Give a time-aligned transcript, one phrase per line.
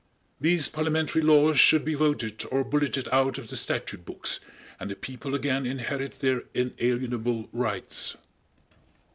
[0.39, 4.39] These parliamentary laws should be voted or bulleted out of the statute books,
[4.79, 8.17] and the people again inherit their inalienable rights.